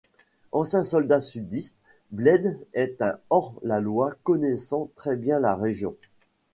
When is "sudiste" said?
1.19-1.75